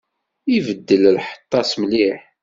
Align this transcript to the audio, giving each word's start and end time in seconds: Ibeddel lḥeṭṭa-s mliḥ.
Ibeddel 0.55 1.03
lḥeṭṭa-s 1.15 1.71
mliḥ. 1.81 2.19